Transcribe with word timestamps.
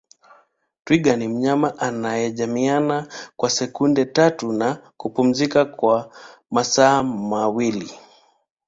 Twiga 0.83 1.13
ni 1.17 1.27
mnyama 1.31 1.69
anayejamiiana 1.79 2.97
kwa 3.35 3.49
sekunde 3.49 4.05
tatu 4.05 4.51
na 4.53 4.69
kupumzika 4.97 5.65
kwa 5.65 6.13
masaa 6.51 7.03
mawili 7.03 7.91